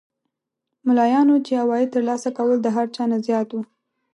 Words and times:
ملایانو 0.85 1.35
چې 1.45 1.53
عواید 1.63 1.89
تر 1.95 2.01
لاسه 2.09 2.29
کول 2.37 2.57
د 2.61 2.67
هر 2.75 2.87
چا 2.95 3.03
نه 3.11 3.17
زیات 3.27 3.49
وو. 3.51 3.61